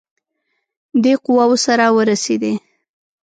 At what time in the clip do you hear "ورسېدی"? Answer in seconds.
1.97-2.53